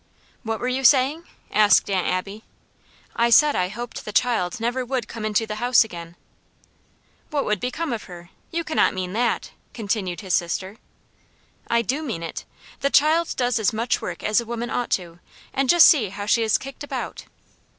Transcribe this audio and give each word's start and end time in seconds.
"What 0.41 0.59
were 0.59 0.67
you 0.67 0.83
saying?" 0.83 1.25
asked 1.51 1.87
Aunt 1.87 2.07
Abby. 2.07 2.43
"I 3.15 3.29
said 3.29 3.55
I 3.55 3.67
hoped 3.67 4.03
the 4.03 4.11
child 4.11 4.59
never 4.59 4.83
would 4.83 5.07
come 5.07 5.25
into 5.25 5.45
the 5.45 5.57
house 5.61 5.83
again." 5.83 6.15
"What 7.29 7.45
would 7.45 7.59
become 7.59 7.93
of 7.93 8.05
her? 8.05 8.31
You 8.49 8.63
cannot 8.63 8.95
mean 8.95 9.13
THAT," 9.13 9.51
continued 9.75 10.21
his 10.21 10.33
sister. 10.33 10.77
"I 11.67 11.83
do 11.83 12.01
mean 12.01 12.23
it. 12.23 12.45
The 12.79 12.89
child 12.89 13.35
does 13.37 13.59
as 13.59 13.73
much 13.73 14.01
work 14.01 14.23
as 14.23 14.41
a 14.41 14.45
woman 14.45 14.71
ought 14.71 14.89
to; 14.97 15.19
and 15.53 15.69
just 15.69 15.85
see 15.87 16.09
how 16.09 16.25
she 16.25 16.41
is 16.41 16.57
kicked 16.57 16.83
about!" 16.83 17.25